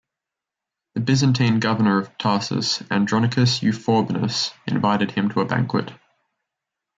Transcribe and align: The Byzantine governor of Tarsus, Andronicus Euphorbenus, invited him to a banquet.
The 0.95 0.99
Byzantine 0.99 1.59
governor 1.59 1.99
of 1.99 2.17
Tarsus, 2.17 2.81
Andronicus 2.89 3.59
Euphorbenus, 3.59 4.51
invited 4.65 5.11
him 5.11 5.29
to 5.29 5.41
a 5.41 5.45
banquet. 5.45 5.93